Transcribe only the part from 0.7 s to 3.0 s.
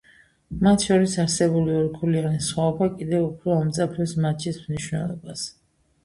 შორის არსებული ორქულიანი სხვაობა